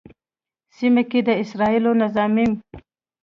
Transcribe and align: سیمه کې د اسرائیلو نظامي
سیمه 0.77 1.03
کې 1.09 1.19
د 1.27 1.29
اسرائیلو 1.43 1.91
نظامي 2.01 2.45